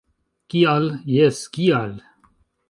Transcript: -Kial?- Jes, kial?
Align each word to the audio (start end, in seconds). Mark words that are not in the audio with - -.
-Kial?- 0.53 0.87
Jes, 1.17 1.43
kial? 1.59 1.93